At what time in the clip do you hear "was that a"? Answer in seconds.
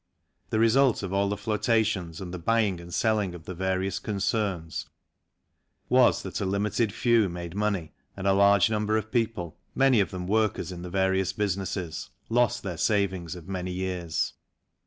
5.89-6.45